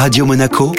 [0.00, 0.72] Radio Monaco,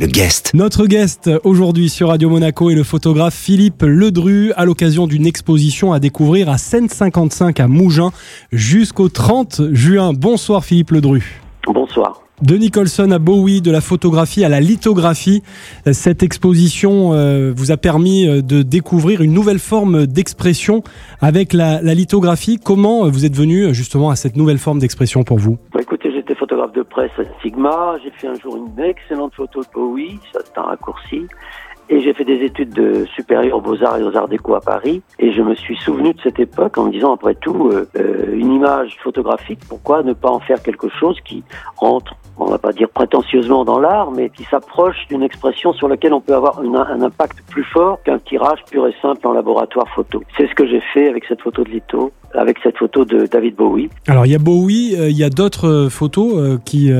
[0.00, 0.50] le guest.
[0.52, 5.92] Notre guest aujourd'hui sur Radio Monaco est le photographe Philippe Ledru à l'occasion d'une exposition
[5.92, 8.10] à découvrir à Seine 55 à Mougins
[8.50, 10.12] jusqu'au 30 juin.
[10.12, 11.40] Bonsoir Philippe Ledru.
[11.68, 12.20] Bonsoir.
[12.40, 15.42] De Nicholson à Bowie, de la photographie à la lithographie,
[15.90, 20.82] cette exposition euh, vous a permis euh, de découvrir une nouvelle forme d'expression
[21.20, 22.58] avec la, la, lithographie.
[22.64, 25.58] Comment vous êtes venu justement à cette nouvelle forme d'expression pour vous?
[25.74, 29.62] Bah, Écoutez, j'étais photographe de presse à Sigma, j'ai fait un jour une excellente photo
[29.62, 31.26] de Bowie, ça c'est un raccourci,
[31.90, 35.02] et j'ai fait des études de supérieures aux beaux-arts et aux arts déco à Paris.
[35.18, 37.86] Et je me suis souvenu de cette époque en me disant, après tout, euh,
[38.34, 41.42] une image photographique, pourquoi ne pas en faire quelque chose qui
[41.76, 46.12] rentre, on va pas dire prétentieusement dans l'art, mais qui s'approche d'une expression sur laquelle
[46.12, 50.22] on peut avoir un impact plus fort qu'un tirage pur et simple en laboratoire photo.
[50.36, 53.56] C'est ce que j'ai fait avec cette photo de Lito, avec cette photo de David
[53.56, 53.88] Bowie.
[54.06, 56.92] Alors il y a Bowie, euh, il y a d'autres photos euh, qui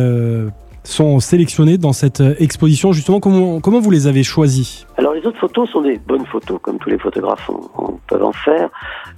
[0.88, 2.92] sont sélectionnés dans cette exposition.
[2.92, 6.58] Justement, comment, comment vous les avez choisis Alors les autres photos sont des bonnes photos,
[6.62, 8.70] comme tous les photographes en, peuvent en faire.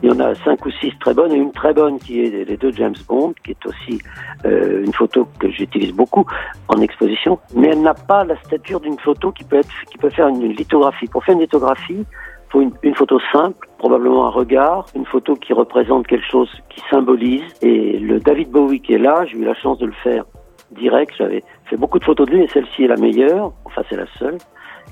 [0.03, 2.49] Il y en a cinq ou six très bonnes et une très bonne qui est
[2.49, 4.01] les deux James Bond, qui est aussi
[4.45, 6.25] euh, une photo que j'utilise beaucoup
[6.69, 10.11] en exposition, mais elle n'a pas la stature d'une photo qui peut être, qui peut
[10.11, 11.07] faire une, lithographie.
[11.07, 15.37] Pour faire une lithographie, il faut une, une, photo simple, probablement un regard, une photo
[15.37, 17.45] qui représente quelque chose qui symbolise.
[17.63, 20.25] Et le David Bowie qui est là, j'ai eu la chance de le faire
[20.73, 21.13] direct.
[21.19, 23.53] J'avais fait beaucoup de photos de lui, et celle-ci est la meilleure.
[23.65, 24.39] Enfin, c'est la seule.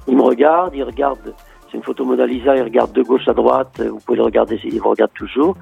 [0.06, 1.34] Il me regarde, il regarde.
[1.70, 3.80] C'est une photo Mona Lisa, il regarde de gauche à droite.
[3.80, 5.56] Vous pouvez le regarder, il vous regarde toujours.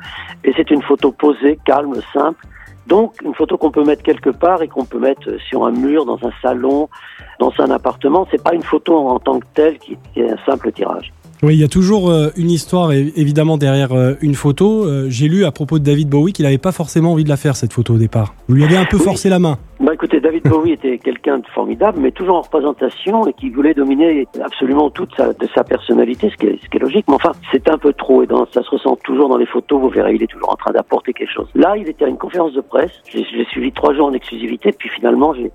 [0.45, 2.47] Et c'est une photo posée, calme, simple.
[2.87, 6.05] Donc, une photo qu'on peut mettre quelque part et qu'on peut mettre sur un mur,
[6.05, 6.89] dans un salon,
[7.41, 8.29] dans un appartement.
[8.31, 11.13] C'est pas une photo en tant que telle qui est un simple tirage.
[11.43, 14.85] Oui, il y a toujours euh, une histoire évidemment derrière euh, une photo.
[14.85, 17.37] Euh, j'ai lu à propos de David Bowie qu'il n'avait pas forcément envie de la
[17.37, 18.35] faire cette photo au départ.
[18.49, 19.59] Vous lui avez un peu forcé la main.
[19.79, 23.75] Bah écoutez, David Bowie était quelqu'un de formidable, mais toujours en représentation et qui voulait
[23.75, 27.05] dominer absolument toute sa, de sa personnalité, ce qui, est, ce qui est logique.
[27.07, 29.79] Mais enfin, c'est un peu trop et dans, ça se ressent toujours dans les photos.
[29.79, 31.49] Vous verrez, il est toujours en train d'apporter quelque chose.
[31.55, 32.93] Là, il était à une conférence de presse.
[33.13, 35.53] J'ai suivi trois jours en exclusivité, puis finalement, j'ai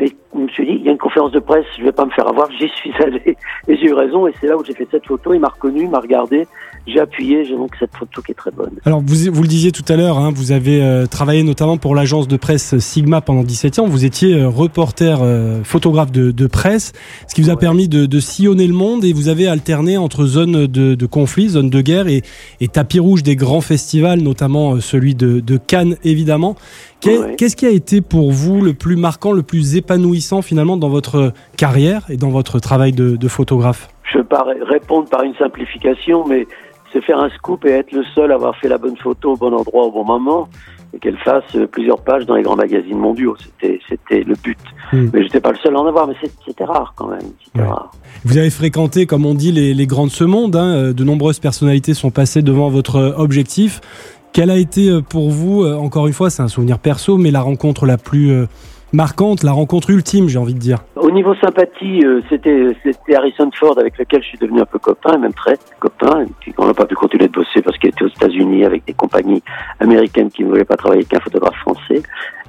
[0.00, 2.04] et je me suis dit, il y a une conférence de presse, je vais pas
[2.04, 3.36] me faire avoir, j'y suis allé.
[3.66, 5.82] Et j'ai eu raison, et c'est là où j'ai fait cette photo, il m'a reconnu,
[5.82, 6.46] il m'a regardé,
[6.86, 8.70] j'ai appuyé, j'ai donc cette photo qui est très bonne.
[8.84, 11.94] Alors, vous, vous le disiez tout à l'heure, hein, vous avez euh, travaillé notamment pour
[11.94, 16.46] l'agence de presse Sigma pendant 17 ans, vous étiez euh, reporter, euh, photographe de, de,
[16.46, 16.92] presse,
[17.26, 17.58] ce qui vous a ouais.
[17.58, 21.48] permis de, de, sillonner le monde, et vous avez alterné entre zones de, de conflit,
[21.48, 22.22] zones de guerre, et,
[22.60, 26.56] et, tapis rouge des grands festivals, notamment celui de, de Cannes, évidemment.
[27.00, 31.32] Qu'est-ce qui a été pour vous le plus marquant, le plus épanouissant finalement dans votre
[31.56, 33.88] carrière et dans votre travail de, de photographe?
[34.12, 36.46] Je vais pas répondre par une simplification, mais
[36.92, 39.36] c'est faire un scoop et être le seul à avoir fait la bonne photo au
[39.36, 40.48] bon endroit au bon moment
[40.94, 43.36] et qu'elle fasse plusieurs pages dans les grands magazines mondiaux.
[43.38, 44.58] C'était, c'était le but.
[44.92, 45.06] Mmh.
[45.12, 46.14] Mais j'étais pas le seul à en avoir, mais
[46.46, 47.28] c'était rare quand même.
[47.54, 47.62] Ouais.
[47.62, 47.90] Rare.
[48.24, 50.56] Vous avez fréquenté, comme on dit, les, les grands de ce monde.
[50.56, 50.92] Hein.
[50.92, 53.80] De nombreuses personnalités sont passées devant votre objectif.
[54.32, 57.84] Quelle a été pour vous, encore une fois, c'est un souvenir perso, mais la rencontre
[57.86, 58.46] la plus
[58.92, 62.74] marquante, la rencontre ultime, j'ai envie de dire Au niveau sympathie, euh, c'était
[63.14, 66.22] Harrison Ford avec lequel je suis devenu un peu copain, même très copain.
[66.22, 68.84] Et puis on n'a pas pu continuer de bosser parce qu'il était aux États-Unis avec
[68.84, 69.42] des compagnies
[69.80, 72.02] américaines qui ne voulaient pas travailler avec un photographe français.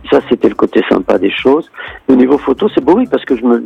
[0.10, 1.70] Ça, c'était le côté sympa des choses.
[2.08, 3.64] au niveau photo, c'est Bowie parce que je me,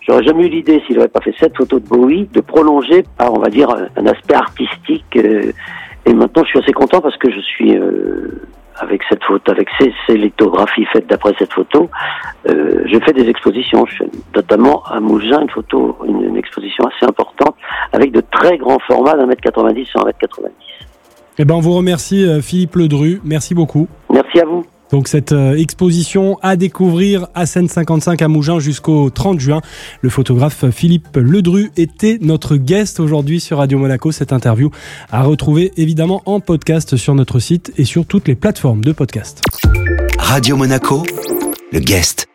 [0.00, 3.32] j'aurais jamais eu l'idée s'il n'avait pas fait cette photo de Bowie de prolonger par,
[3.32, 5.04] on va dire, un, un aspect artistique.
[5.16, 5.52] Euh,
[6.04, 8.30] et maintenant, je suis assez content parce que je suis euh,
[8.86, 11.90] avec cette photo, avec ces, ces lithographies faites d'après cette photo,
[12.48, 13.84] euh, je fais des expositions.
[13.86, 14.04] Je
[14.34, 17.54] notamment à Mougins une photo, une, une, exposition assez importante
[17.92, 20.52] avec de très grands formats d'un mètre 90 sur un mètre 90.
[21.38, 23.20] Eh ben, on vous remercie Philippe Ledru.
[23.24, 23.88] Merci beaucoup.
[24.10, 24.64] Merci à vous.
[24.90, 29.60] Donc cette euh, exposition à découvrir à Seine 55 à Mougins jusqu'au 30 juin.
[30.00, 34.12] Le photographe Philippe Ledru était notre guest aujourd'hui sur Radio Monaco.
[34.12, 34.70] Cette interview
[35.10, 39.42] à retrouver évidemment en podcast sur notre site et sur toutes les plateformes de podcast.
[40.18, 41.02] Radio Monaco,
[41.72, 42.26] le guest.